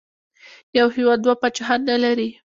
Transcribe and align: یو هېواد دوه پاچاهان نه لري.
یو 0.77 0.87
هېواد 0.95 1.19
دوه 1.23 1.35
پاچاهان 1.41 1.81
نه 1.89 1.95
لري. 2.03 2.29